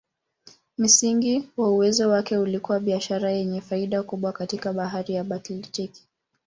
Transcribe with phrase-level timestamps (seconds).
[0.77, 6.03] Msingi wa uwezo wake ulikuwa biashara yenye faida kubwa katika Bahari ya Baltiki.